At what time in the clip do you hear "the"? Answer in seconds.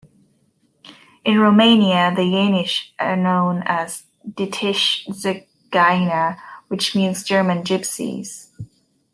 2.15-2.23